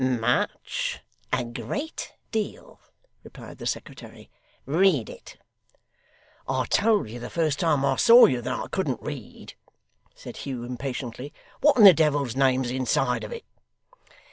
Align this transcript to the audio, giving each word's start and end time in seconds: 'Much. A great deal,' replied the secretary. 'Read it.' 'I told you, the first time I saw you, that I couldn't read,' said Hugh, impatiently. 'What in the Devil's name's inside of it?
'Much. 0.03 0.99
A 1.31 1.43
great 1.45 2.13
deal,' 2.31 2.79
replied 3.23 3.59
the 3.59 3.67
secretary. 3.67 4.31
'Read 4.65 5.11
it.' 5.11 5.37
'I 6.49 6.65
told 6.71 7.07
you, 7.07 7.19
the 7.19 7.29
first 7.29 7.59
time 7.59 7.85
I 7.85 7.97
saw 7.97 8.25
you, 8.25 8.41
that 8.41 8.59
I 8.61 8.67
couldn't 8.69 8.99
read,' 9.03 9.53
said 10.15 10.37
Hugh, 10.37 10.63
impatiently. 10.63 11.35
'What 11.61 11.77
in 11.77 11.83
the 11.83 11.93
Devil's 11.93 12.35
name's 12.35 12.71
inside 12.71 13.23
of 13.23 13.31
it? 13.31 13.45